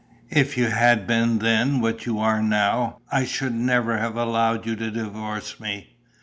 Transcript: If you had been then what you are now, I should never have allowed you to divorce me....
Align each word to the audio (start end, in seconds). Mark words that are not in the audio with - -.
If 0.31 0.57
you 0.57 0.65
had 0.65 1.05
been 1.05 1.37
then 1.37 1.79
what 1.79 2.07
you 2.07 2.17
are 2.17 2.41
now, 2.41 3.01
I 3.11 3.23
should 3.23 3.53
never 3.53 3.99
have 3.99 4.17
allowed 4.17 4.65
you 4.65 4.75
to 4.77 4.89
divorce 4.89 5.59
me.... 5.59 5.95